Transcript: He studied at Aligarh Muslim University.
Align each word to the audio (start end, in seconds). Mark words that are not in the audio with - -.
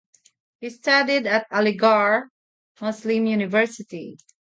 He 0.59 0.71
studied 0.71 1.27
at 1.27 1.45
Aligarh 1.51 2.31
Muslim 2.81 3.27
University. 3.27 4.17